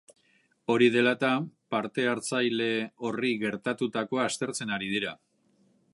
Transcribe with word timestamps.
Hori 0.75 0.87
dela 0.95 1.11
eta, 1.17 1.29
parte-hartzaile 1.75 2.69
horri 3.11 3.31
gertatutakoa 3.45 4.27
aztertzen 4.31 4.77
ari 4.79 4.91
dira. 4.99 5.17